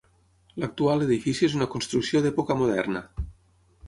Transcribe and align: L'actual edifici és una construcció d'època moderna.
L'actual 0.61 1.03
edifici 1.07 1.45
és 1.47 1.55
una 1.59 1.67
construcció 1.73 2.21
d'època 2.23 2.57
moderna. 2.63 3.03